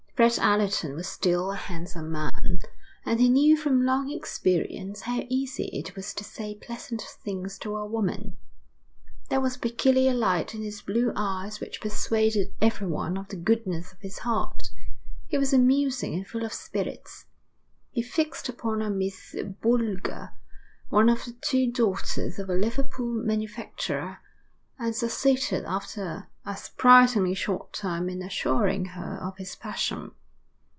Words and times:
Fred 0.21 0.37
Allerton 0.37 0.93
was 0.95 1.07
still 1.07 1.49
a 1.51 1.55
handsome 1.55 2.11
man, 2.11 2.59
and 3.03 3.19
he 3.19 3.27
knew 3.27 3.57
from 3.57 3.83
long 3.83 4.11
experience 4.11 5.01
how 5.01 5.23
easy 5.29 5.65
it 5.73 5.95
was 5.95 6.13
to 6.13 6.23
say 6.23 6.53
pleasant 6.53 7.01
things 7.01 7.57
to 7.57 7.75
a 7.75 7.87
woman. 7.87 8.37
There 9.31 9.41
was 9.41 9.55
a 9.55 9.59
peculiar 9.59 10.13
light 10.13 10.53
in 10.53 10.61
his 10.61 10.83
blue 10.83 11.11
eyes 11.15 11.59
which 11.59 11.81
persuaded 11.81 12.53
everyone 12.61 13.17
of 13.17 13.29
the 13.29 13.35
goodness 13.35 13.93
of 13.93 13.99
his 14.01 14.19
heart. 14.19 14.69
He 15.25 15.39
was 15.39 15.53
amusing 15.53 16.13
and 16.13 16.27
full 16.27 16.45
of 16.45 16.53
spirits. 16.53 17.25
He 17.89 18.03
fixed 18.03 18.47
upon 18.47 18.83
a 18.83 18.91
Miss 18.91 19.35
Boulger, 19.59 20.33
one 20.89 21.09
of 21.09 21.25
the 21.25 21.31
two 21.41 21.71
daughters 21.71 22.37
of 22.37 22.47
a 22.47 22.53
Liverpool 22.53 23.11
manufacturer, 23.11 24.19
and 24.77 24.95
succeeded 24.95 25.63
after 25.65 26.27
a 26.43 26.57
surprisingly 26.57 27.35
short 27.35 27.71
time 27.71 28.09
in 28.09 28.19
assuring 28.23 28.83
her 28.85 29.15
of 29.21 29.37
his 29.37 29.55
passion. 29.57 30.09